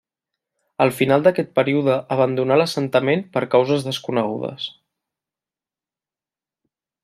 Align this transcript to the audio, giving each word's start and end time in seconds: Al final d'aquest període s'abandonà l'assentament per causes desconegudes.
Al 0.85 0.93
final 0.99 1.25
d'aquest 1.27 1.51
període 1.59 1.97
s'abandonà 2.07 2.57
l'assentament 2.61 3.23
per 3.37 3.45
causes 3.57 3.87
desconegudes. 3.91 4.69